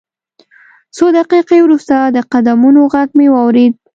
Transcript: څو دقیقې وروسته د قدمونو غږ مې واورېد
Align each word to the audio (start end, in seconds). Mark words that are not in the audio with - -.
څو 0.95 1.05
دقیقې 1.17 1.59
وروسته 1.61 1.95
د 2.15 2.17
قدمونو 2.31 2.81
غږ 2.93 3.09
مې 3.17 3.27
واورېد 3.31 3.73